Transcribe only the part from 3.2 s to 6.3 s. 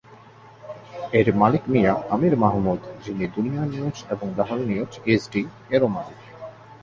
দুনিয়া নিউজ এবং Lahore News HD এরও মালিক।